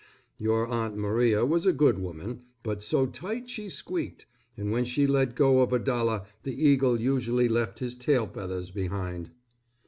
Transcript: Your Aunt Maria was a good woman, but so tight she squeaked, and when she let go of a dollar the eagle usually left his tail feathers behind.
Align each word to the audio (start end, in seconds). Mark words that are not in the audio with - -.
Your 0.39 0.65
Aunt 0.67 0.97
Maria 0.97 1.45
was 1.45 1.67
a 1.67 1.71
good 1.71 1.99
woman, 1.99 2.41
but 2.63 2.81
so 2.81 3.05
tight 3.05 3.47
she 3.51 3.69
squeaked, 3.69 4.25
and 4.57 4.71
when 4.71 4.83
she 4.83 5.05
let 5.05 5.35
go 5.35 5.59
of 5.59 5.71
a 5.71 5.77
dollar 5.77 6.23
the 6.41 6.59
eagle 6.59 6.99
usually 6.99 7.47
left 7.47 7.77
his 7.77 7.93
tail 7.95 8.25
feathers 8.25 8.71
behind. 8.71 9.29